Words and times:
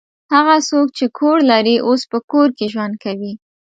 هغه 0.33 0.55
څوک 0.69 0.87
چې 0.97 1.05
کور 1.17 1.37
لري 1.51 1.75
اوس 1.87 2.01
په 2.11 2.17
کور 2.31 2.47
کې 2.57 2.65
ژوند 2.73 2.95
کوي. 3.03 3.33